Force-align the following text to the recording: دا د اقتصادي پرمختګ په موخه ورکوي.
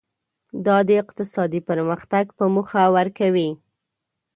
دا 0.65 0.77
د 0.87 0.89
اقتصادي 1.01 1.61
پرمختګ 1.69 2.25
په 2.37 2.45
موخه 2.53 2.83
ورکوي. 2.97 3.49